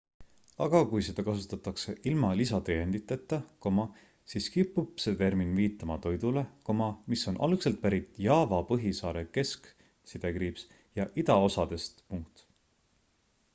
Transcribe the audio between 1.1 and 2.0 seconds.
kasutatakse